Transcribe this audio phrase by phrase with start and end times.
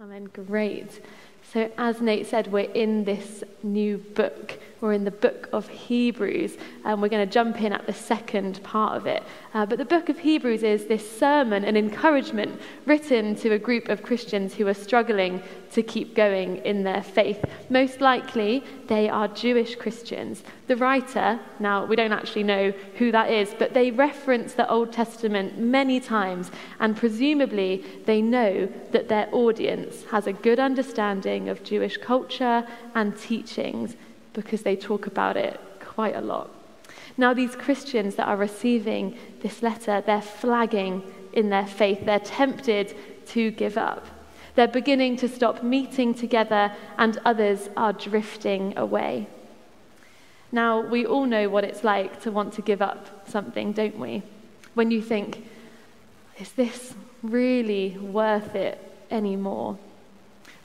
[0.00, 0.24] Amen.
[0.26, 1.00] Great.
[1.52, 4.58] So, as Nate said, we're in this new book.
[4.80, 8.62] We're in the book of Hebrews, and we're going to jump in at the second
[8.62, 9.22] part of it.
[9.54, 13.88] Uh, but the book of Hebrews is this sermon and encouragement written to a group
[13.88, 17.44] of Christians who are struggling to keep going in their faith.
[17.70, 20.42] Most likely, they are Jewish Christians.
[20.66, 24.92] The writer, now we don't actually know who that is, but they reference the Old
[24.92, 26.50] Testament many times,
[26.80, 33.16] and presumably they know that their audience has a good understanding of Jewish culture and
[33.16, 33.96] teachings
[34.32, 36.50] because they talk about it quite a lot.
[37.16, 42.94] Now, these Christians that are receiving this letter, they're flagging in their faith, they're tempted
[43.28, 44.06] to give up.
[44.54, 49.28] They're beginning to stop meeting together, and others are drifting away.
[50.52, 54.22] Now, we all know what it's like to want to give up something, don't we?
[54.74, 55.46] When you think,
[56.38, 58.78] is this really worth it
[59.10, 59.78] anymore?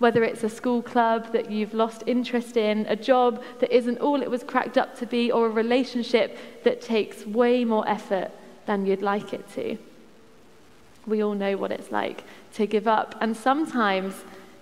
[0.01, 4.23] Whether it's a school club that you've lost interest in, a job that isn't all
[4.23, 8.31] it was cracked up to be, or a relationship that takes way more effort
[8.65, 9.77] than you'd like it to.
[11.05, 13.13] We all know what it's like to give up.
[13.21, 14.15] And sometimes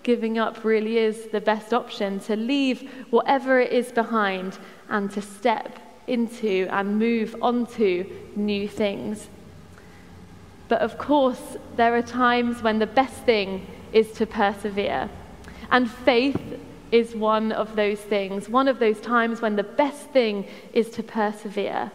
[0.03, 5.22] giving up really is the best option to leave whatever it is behind and to
[5.22, 9.30] step into and move onto new things.
[10.67, 15.09] But of course, there are times when the best thing is to persevere.
[15.72, 16.42] And faith
[16.92, 21.03] is one of those things, one of those times when the best thing is to
[21.03, 21.92] persevere.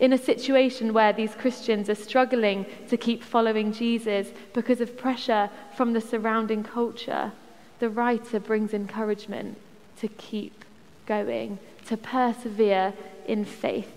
[0.00, 5.50] In a situation where these Christians are struggling to keep following Jesus because of pressure
[5.76, 7.32] from the surrounding culture,
[7.80, 9.58] the writer brings encouragement
[9.98, 10.64] to keep
[11.06, 12.94] going, to persevere
[13.26, 13.92] in faith.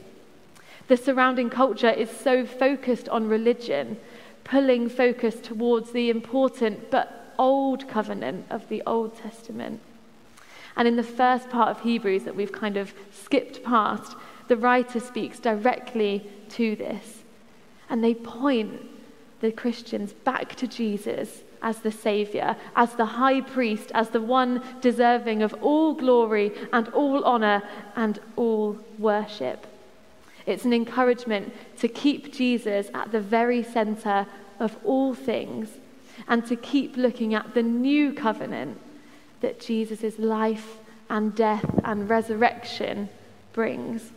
[0.88, 3.98] The surrounding culture is so focused on religion,
[4.44, 9.81] pulling focus towards the important but old covenant of the Old Testament.
[10.75, 14.16] And in the first part of Hebrews that we've kind of skipped past,
[14.47, 17.23] the writer speaks directly to this.
[17.89, 18.81] And they point
[19.41, 24.62] the Christians back to Jesus as the Savior, as the high priest, as the one
[24.81, 27.63] deserving of all glory and all honor
[27.95, 29.66] and all worship.
[30.45, 34.28] It's an encouragement to keep Jesus at the very center
[34.59, 35.69] of all things
[36.28, 38.79] and to keep looking at the new covenant
[39.41, 40.78] that Jesus' life
[41.09, 43.09] and death and resurrection
[43.53, 44.11] brings.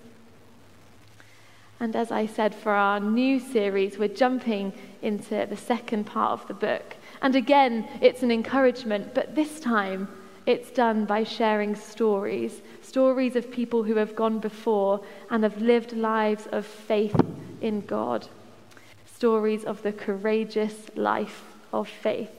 [1.78, 6.47] And as I said, for our new series, we're jumping into the second part of
[6.47, 6.97] the book.
[7.22, 10.09] And again, it's an encouragement, but this time
[10.47, 15.00] it's done by sharing stories stories of people who have gone before
[15.31, 17.15] and have lived lives of faith
[17.60, 18.27] in God,
[19.15, 22.31] stories of the courageous life of faith.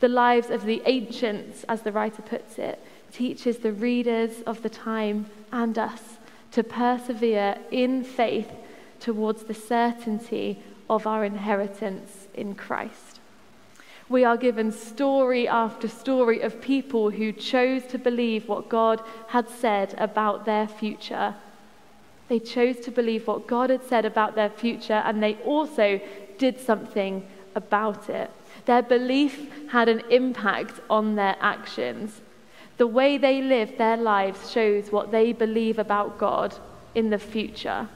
[0.00, 4.70] The lives of the ancients, as the writer puts it, teaches the readers of the
[4.70, 6.18] time and us
[6.52, 8.50] to persevere in faith
[9.00, 13.20] towards the certainty of our inheritance in Christ.
[14.08, 19.48] We are given story after story of people who chose to believe what God had
[19.48, 21.34] said about their future.
[22.28, 26.00] They chose to believe what God had said about their future, and they also
[26.38, 28.30] did something about it.
[28.66, 32.20] Their belief had an impact on their actions.
[32.78, 36.56] The way they live their lives shows what they believe about God
[36.94, 37.88] in the future.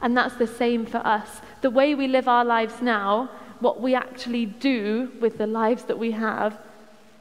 [0.00, 1.40] And that's the same for us.
[1.60, 5.98] The way we live our lives now, what we actually do with the lives that
[5.98, 6.58] we have,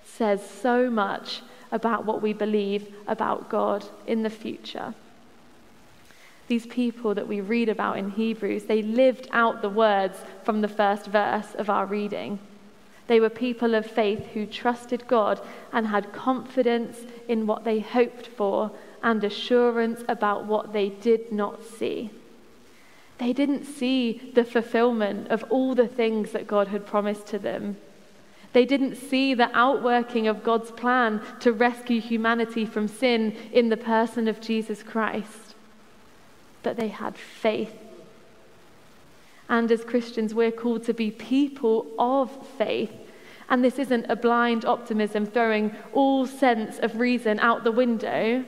[0.04, 1.42] says so much
[1.72, 4.94] about what we believe about God in the future.
[6.48, 10.68] These people that we read about in Hebrews, they lived out the words from the
[10.68, 12.40] first verse of our reading.
[13.08, 15.42] They were people of faith who trusted God
[15.72, 18.72] and had confidence in what they hoped for
[19.02, 22.12] and assurance about what they did not see.
[23.18, 27.78] They didn't see the fulfillment of all the things that God had promised to them.
[28.54, 33.78] They didn't see the outworking of God's plan to rescue humanity from sin in the
[33.78, 35.47] person of Jesus Christ.
[36.68, 37.74] But they had faith
[39.50, 42.92] and as Christians, we're called to be people of faith.
[43.50, 48.44] And this isn't a blind optimism throwing all sense of reason out the window,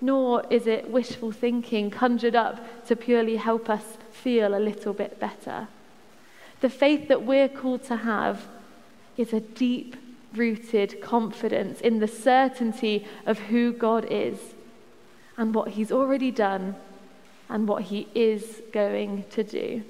[0.00, 5.20] nor is it wishful thinking conjured up to purely help us feel a little bit
[5.20, 5.68] better.
[6.60, 8.48] The faith that we're called to have
[9.18, 9.96] is a deep
[10.34, 14.38] rooted confidence in the certainty of who God is
[15.36, 16.74] and what He's already done
[17.48, 19.82] and what He is going to do.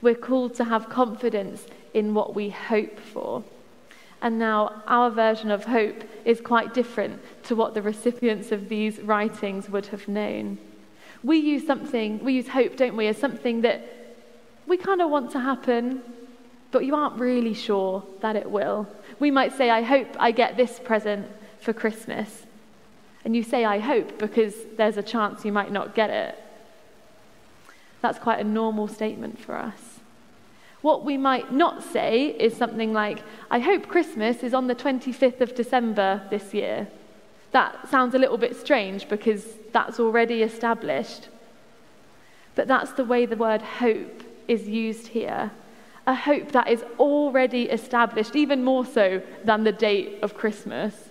[0.00, 3.44] We're called to have confidence in what we hope for.
[4.20, 9.00] And now our version of hope is quite different to what the recipients of these
[9.00, 10.58] writings would have known.
[11.24, 13.84] We use something, we use hope, don't we, as something that
[14.66, 16.02] we kind of want to happen,
[16.70, 18.88] but you aren't really sure that it will.
[19.18, 21.26] We might say, I hope I get this present
[21.60, 22.44] for Christmas.
[23.24, 26.38] And you say, I hope, because there's a chance you might not get it.
[28.00, 30.00] That's quite a normal statement for us.
[30.80, 35.40] What we might not say is something like, I hope Christmas is on the 25th
[35.40, 36.88] of December this year.
[37.52, 41.28] That sounds a little bit strange because that's already established.
[42.56, 45.52] But that's the way the word hope is used here.
[46.06, 51.10] A hope that is already established, even more so than the date of Christmas.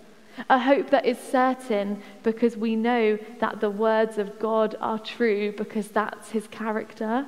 [0.49, 5.51] A hope that is certain because we know that the words of God are true
[5.51, 7.25] because that's his character.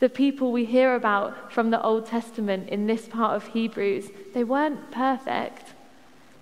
[0.00, 4.44] The people we hear about from the Old Testament in this part of Hebrews, they
[4.44, 5.72] weren't perfect,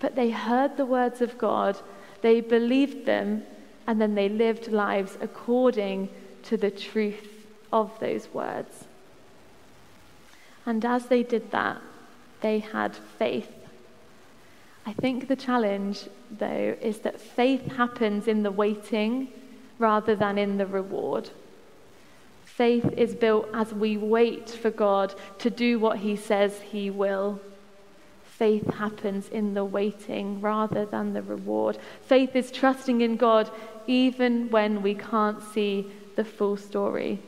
[0.00, 1.78] but they heard the words of God,
[2.22, 3.44] they believed them,
[3.86, 6.08] and then they lived lives according
[6.44, 7.28] to the truth
[7.72, 8.84] of those words.
[10.64, 11.80] And as they did that,
[12.40, 13.61] they had faith.
[14.84, 19.28] I think the challenge, though, is that faith happens in the waiting
[19.78, 21.30] rather than in the reward.
[22.44, 27.40] Faith is built as we wait for God to do what He says He will.
[28.24, 31.78] Faith happens in the waiting rather than the reward.
[32.02, 33.50] Faith is trusting in God
[33.86, 37.20] even when we can't see the full story.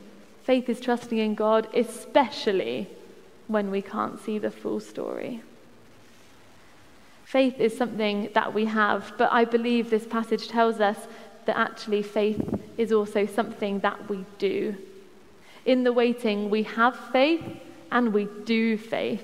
[0.43, 2.87] Faith is trusting in God, especially
[3.47, 5.41] when we can't see the full story.
[7.25, 11.07] Faith is something that we have, but I believe this passage tells us
[11.45, 12.41] that actually faith
[12.77, 14.75] is also something that we do.
[15.65, 17.43] In the waiting, we have faith
[17.91, 19.23] and we do faith.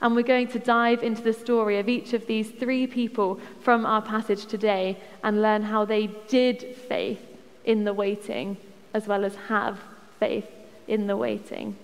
[0.00, 3.84] And we're going to dive into the story of each of these three people from
[3.84, 7.20] our passage today and learn how they did faith
[7.64, 8.56] in the waiting
[8.94, 9.78] as well as have
[10.18, 10.48] faith
[10.88, 11.76] in the waiting.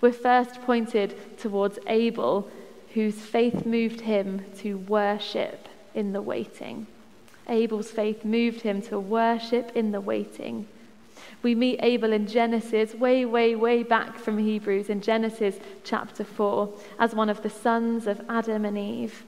[0.00, 2.48] We're first pointed towards Abel
[2.94, 6.86] whose faith moved him to worship in the waiting.
[7.48, 10.66] Abel's faith moved him to worship in the waiting.
[11.42, 16.68] We meet Abel in Genesis, way, way, way back from Hebrews, in Genesis chapter 4,
[16.98, 19.24] as one of the sons of Adam and Eve.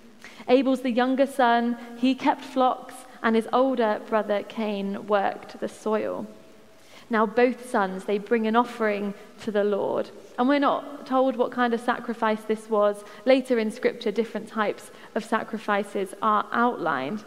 [0.48, 6.26] Abel's the younger son, he kept flocks, and his older brother Cain worked the soil.
[7.10, 10.10] Now, both sons, they bring an offering to the Lord.
[10.38, 13.04] And we're not told what kind of sacrifice this was.
[13.24, 17.24] Later in Scripture, different types of sacrifices are outlined.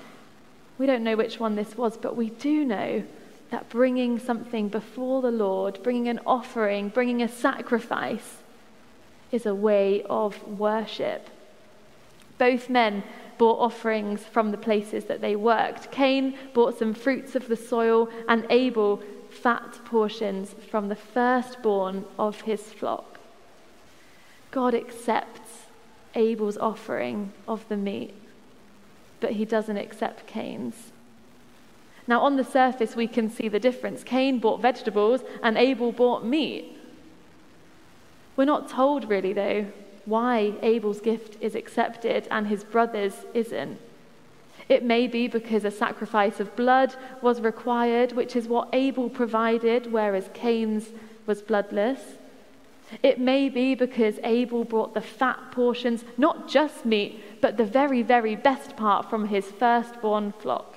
[0.77, 3.03] We don't know which one this was, but we do know
[3.51, 8.37] that bringing something before the Lord, bringing an offering, bringing a sacrifice,
[9.33, 11.29] is a way of worship.
[12.37, 13.03] Both men
[13.37, 15.91] brought offerings from the places that they worked.
[15.91, 19.03] Cain brought some fruits of the soil, and Abel
[19.43, 23.19] fat portions from the firstborn of his flock.
[24.51, 25.67] God accepts
[26.15, 28.13] Abel's offering of the meat,
[29.19, 30.93] but he doesn't accept Cain's.
[32.07, 34.01] Now, on the surface, we can see the difference.
[34.03, 36.77] Cain bought vegetables and Abel bought meat.
[38.37, 39.67] We're not told, really, though,
[40.05, 43.77] why Abel's gift is accepted and his brother's isn't.
[44.69, 49.91] It may be because a sacrifice of blood was required, which is what Abel provided,
[49.91, 50.89] whereas Cain's
[51.25, 51.99] was bloodless.
[53.01, 58.03] It may be because Abel brought the fat portions, not just meat, but the very,
[58.03, 60.75] very best part from his firstborn flock.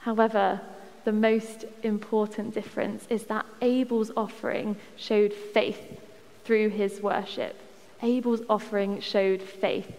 [0.00, 0.60] However,
[1.04, 6.00] the most important difference is that Abel's offering showed faith
[6.44, 7.56] through his worship.
[8.02, 9.90] Abel's offering showed faith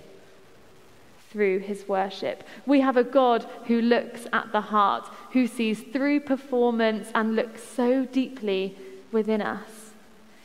[1.34, 2.44] through his worship.
[2.68, 7.64] We have a God who looks at the heart, who sees through performance and looks
[7.64, 8.78] so deeply
[9.12, 9.92] within us.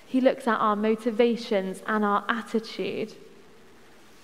[0.06, 3.12] He looks at our motivations and our attitude.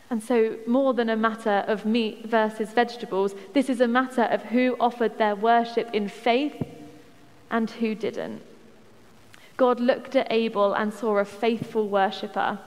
[0.08, 4.44] And so, more than a matter of meat versus vegetables, this is a matter of
[4.44, 6.56] who offered their worship in faith
[7.50, 8.42] and who didn't.
[9.58, 12.58] God looked at Abel and saw a faithful worshipper,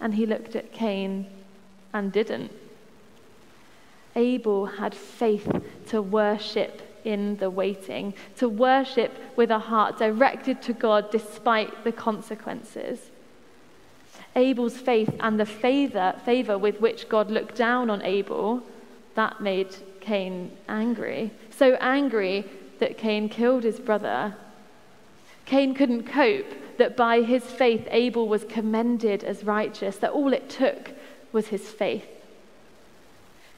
[0.00, 1.26] and he looked at Cain
[1.92, 2.50] and didn't.
[4.16, 5.48] Abel had faith
[5.88, 11.92] to worship in the waiting, to worship with a heart directed to God despite the
[11.92, 12.98] consequences.
[14.34, 18.62] Abel's faith and the favor, favor with which God looked down on Abel,
[19.14, 21.30] that made Cain angry.
[21.50, 22.44] So angry
[22.80, 24.34] that Cain killed his brother.
[25.46, 30.50] Cain couldn't cope that by his faith Abel was commended as righteous, that all it
[30.50, 30.90] took
[31.32, 32.06] was his faith.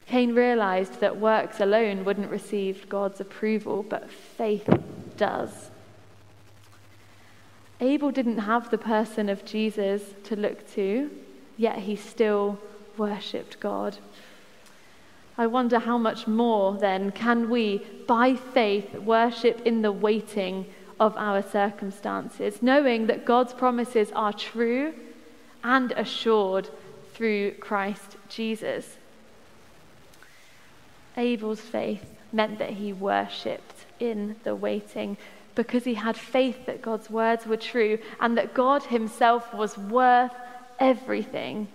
[0.08, 4.66] Cain realized that works alone wouldn't receive God's approval, but faith
[5.18, 5.70] does.
[7.80, 11.10] Abel didn't have the person of Jesus to look to,
[11.58, 12.58] yet he still
[12.96, 13.98] worshipped God.
[15.36, 20.66] I wonder how much more then can we, by faith, worship in the waiting
[20.98, 24.94] of our circumstances, knowing that God's promises are true
[25.62, 26.70] and assured
[27.12, 28.97] through Christ Jesus.
[31.18, 35.18] Abel's faith meant that he worshipped in the waiting
[35.54, 40.32] because he had faith that God's words were true and that God himself was worth
[40.78, 41.68] everything.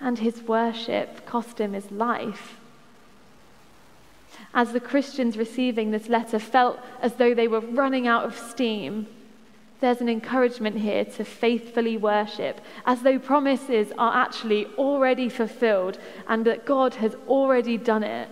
[0.00, 2.56] And his worship cost him his life
[4.54, 9.06] as the Christians receiving this letter felt as though they were running out of steam,
[9.80, 16.44] there's an encouragement here to faithfully worship, as though promises are actually already fulfilled and
[16.46, 18.28] that God has already done it.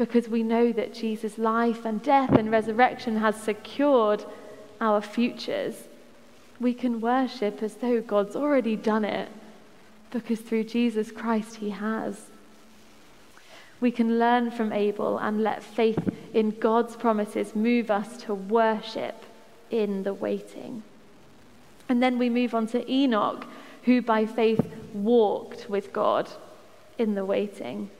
[0.00, 4.24] Because we know that Jesus' life and death and resurrection has secured
[4.80, 5.74] our futures.
[6.58, 9.28] We can worship as though God's already done it,
[10.10, 12.28] because through Jesus Christ, He has.
[13.78, 19.22] We can learn from Abel and let faith in God's promises move us to worship
[19.70, 20.82] in the waiting.
[21.90, 23.44] And then we move on to Enoch,
[23.82, 26.30] who by faith walked with God
[26.96, 27.90] in the waiting.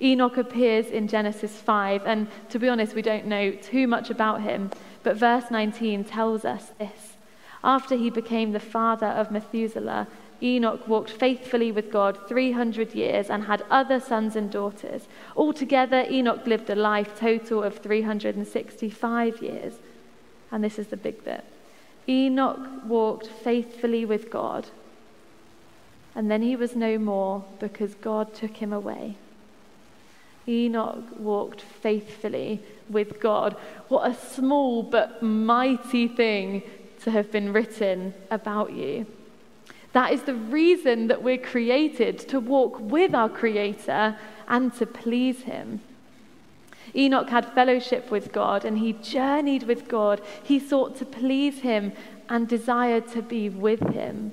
[0.00, 4.42] Enoch appears in Genesis 5, and to be honest, we don't know too much about
[4.42, 4.70] him,
[5.02, 7.16] but verse 19 tells us this.
[7.64, 10.06] After he became the father of Methuselah,
[10.40, 15.08] Enoch walked faithfully with God 300 years and had other sons and daughters.
[15.36, 19.74] Altogether, Enoch lived a life total of 365 years.
[20.52, 21.44] And this is the big bit.
[22.08, 24.68] Enoch walked faithfully with God,
[26.14, 29.16] and then he was no more because God took him away.
[30.48, 33.56] Enoch walked faithfully with God.
[33.88, 36.62] What a small but mighty thing
[37.02, 39.06] to have been written about you.
[39.92, 45.42] That is the reason that we're created to walk with our Creator and to please
[45.42, 45.80] Him.
[46.94, 50.20] Enoch had fellowship with God and he journeyed with God.
[50.42, 51.92] He sought to please Him
[52.28, 54.32] and desired to be with Him.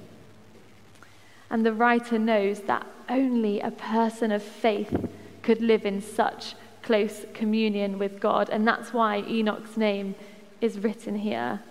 [1.50, 5.07] And the writer knows that only a person of faith
[5.45, 8.49] could live in such close communion with God.
[8.49, 10.15] And that's why Enoch's name
[10.59, 11.61] is written here.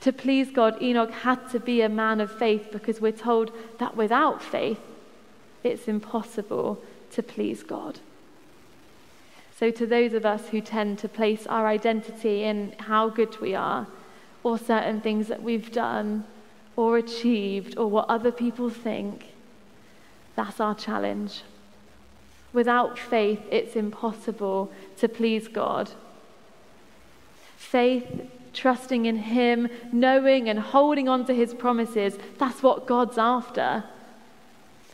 [0.00, 3.96] To please God, Enoch had to be a man of faith because we're told that
[3.96, 4.80] without faith,
[5.62, 8.00] it's impossible to please God.
[9.58, 13.56] So, to those of us who tend to place our identity in how good we
[13.56, 13.88] are,
[14.44, 16.24] or certain things that we've done,
[16.76, 19.26] or achieved, or what other people think,
[20.36, 21.42] that's our challenge.
[22.52, 25.90] Without faith, it's impossible to please God.
[27.56, 32.18] Faith trusting in Him, knowing and holding on to His promises.
[32.38, 33.84] That's what God's after.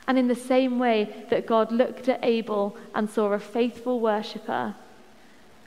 [0.06, 4.74] And in the same way that God looked at Abel and saw a faithful worshipper,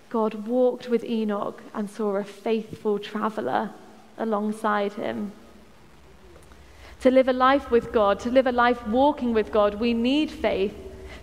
[0.10, 3.72] God walked with Enoch and saw a faithful traveler
[4.18, 5.32] alongside him.
[7.02, 10.32] To live a life with God, to live a life walking with God, we need
[10.32, 10.76] faith.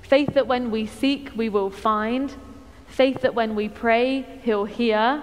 [0.03, 2.35] Faith that when we seek, we will find.
[2.87, 5.23] Faith that when we pray, He'll hear.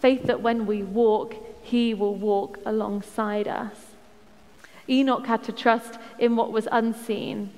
[0.00, 3.90] Faith that when we walk, He will walk alongside us.
[4.90, 7.50] Enoch had to trust in what was unseen,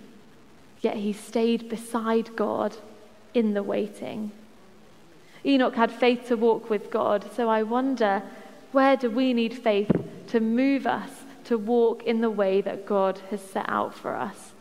[0.82, 2.76] yet he stayed beside God
[3.32, 4.32] in the waiting.
[5.44, 8.22] Enoch had faith to walk with God, so I wonder
[8.70, 9.90] where do we need faith
[10.28, 11.10] to move us
[11.44, 14.51] to walk in the way that God has set out for us?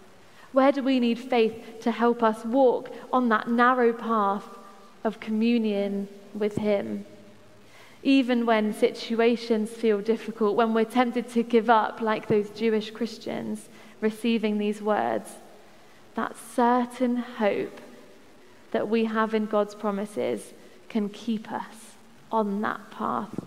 [0.52, 4.46] Where do we need faith to help us walk on that narrow path
[5.04, 7.06] of communion with Him?
[8.04, 13.70] even when situations feel difficult, when we're tempted to give up, like those Jewish Christians
[14.00, 15.30] receiving these words,
[16.16, 17.80] that certain hope
[18.72, 20.54] that we have in God's promises
[20.90, 21.96] can keep us
[22.32, 23.40] on that path.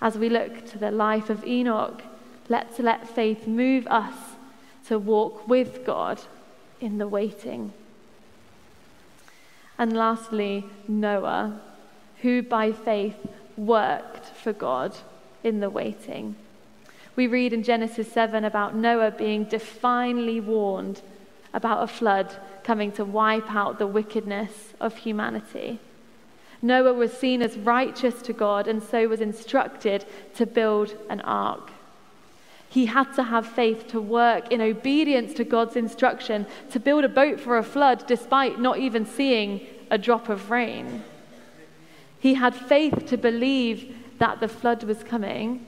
[0.00, 2.02] As we look to the life of Enoch,
[2.48, 4.14] let's let faith move us
[4.88, 6.20] to walk with God
[6.80, 7.72] in the waiting.
[9.78, 11.60] And lastly, Noah
[12.22, 13.26] who by faith
[13.56, 14.96] worked for God
[15.44, 16.36] in the waiting.
[17.16, 21.00] We read in Genesis 7 about Noah being divinely warned
[21.52, 25.80] about a flood coming to wipe out the wickedness of humanity.
[26.60, 30.04] Noah was seen as righteous to God and so was instructed
[30.34, 31.70] to build an ark.
[32.68, 37.08] He had to have faith to work in obedience to God's instruction to build a
[37.08, 41.02] boat for a flood despite not even seeing a drop of rain.
[42.18, 45.66] He had faith to believe that the flood was coming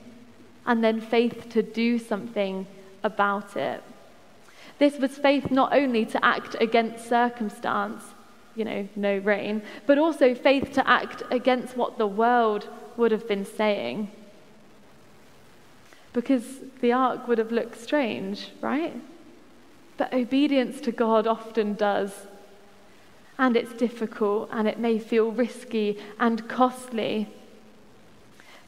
[0.66, 2.66] and then faith to do something
[3.02, 3.82] about it.
[4.78, 8.02] This was faith not only to act against circumstance,
[8.56, 13.28] you know, no rain, but also faith to act against what the world would have
[13.28, 14.10] been saying.
[16.12, 19.00] Because the ark would have looked strange, right?
[19.96, 22.26] But obedience to God often does.
[23.38, 27.28] And it's difficult and it may feel risky and costly.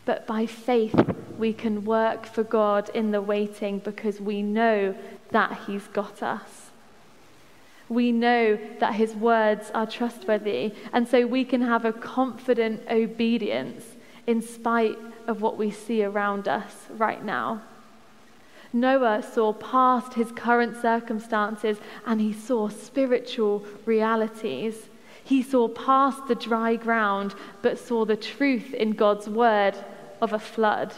[0.04, 0.94] But by faith,
[1.38, 4.94] we can work for God in the waiting because we know
[5.30, 6.70] that He's got us.
[7.88, 13.84] We know that His words are trustworthy, and so we can have a confident obedience
[14.26, 14.96] in spite
[15.26, 17.62] of what we see around us right now.
[18.72, 24.88] Noah saw past his current circumstances and he saw spiritual realities.
[25.22, 29.76] He saw past the dry ground, but saw the truth in God's word
[30.20, 30.94] of a flood.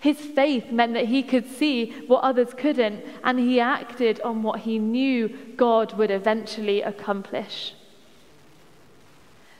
[0.00, 4.60] His faith meant that he could see what others couldn't, and he acted on what
[4.60, 7.74] he knew God would eventually accomplish.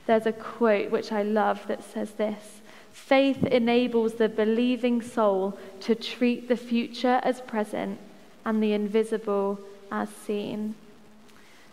[0.06, 2.60] There's a quote which I love that says this
[2.92, 7.98] Faith enables the believing soul to treat the future as present
[8.44, 9.58] and the invisible
[9.90, 10.74] as seen.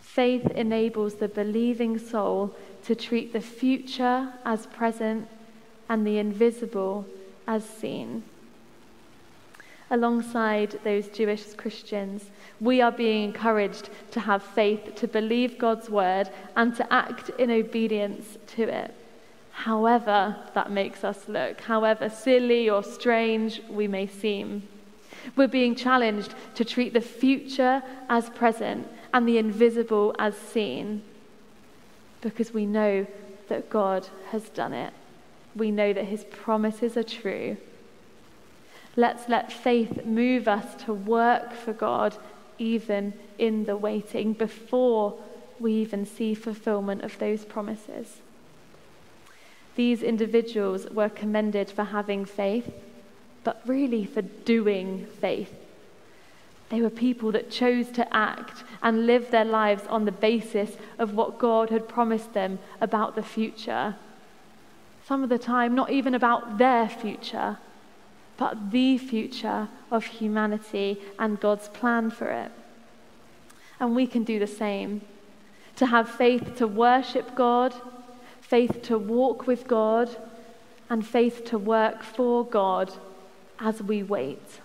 [0.00, 2.54] Faith enables the believing soul
[2.84, 5.28] to treat the future as present
[5.88, 7.06] and the invisible
[7.46, 8.22] as seen.
[9.90, 12.30] Alongside those Jewish Christians,
[12.60, 17.50] we are being encouraged to have faith, to believe God's word, and to act in
[17.50, 18.94] obedience to it.
[19.64, 24.62] However, that makes us look, however silly or strange we may seem.
[25.34, 31.02] We're being challenged to treat the future as present and the invisible as seen
[32.20, 33.06] because we know
[33.48, 34.92] that God has done it
[35.56, 37.56] we know that his promises are true.
[38.94, 42.16] Let's let faith move us to work for God
[42.58, 45.18] even in the waiting before
[45.58, 48.20] we even see fulfillment of those promises.
[49.76, 52.72] These individuals were commended for having faith,
[53.44, 55.54] but really for doing faith.
[56.68, 61.14] They were people that chose to act and live their lives on the basis of
[61.14, 63.94] what God had promised them about the future
[65.06, 67.58] some of the time, not even about their future,
[68.36, 72.50] but the future of humanity and God's plan for it.
[73.78, 75.02] And we can do the same
[75.76, 77.72] to have faith to worship God,
[78.48, 80.16] faith to walk with God,
[80.88, 82.92] and faith to work for God
[83.58, 84.60] as we wait.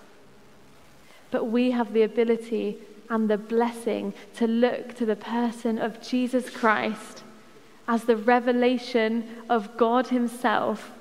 [1.31, 2.77] But we have the ability
[3.09, 7.23] and the blessing to look to the person of Jesus Christ
[7.87, 10.91] as the revelation of God Himself,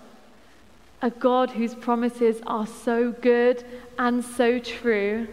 [1.03, 3.63] a God whose promises are so good
[3.99, 5.29] and so true,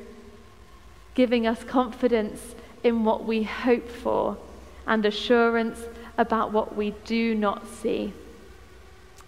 [1.15, 4.37] giving us confidence in what we hope for
[4.85, 5.81] and assurance
[6.17, 8.13] about what we do not see.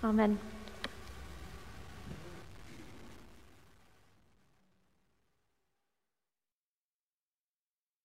[0.03, 0.39] Amen.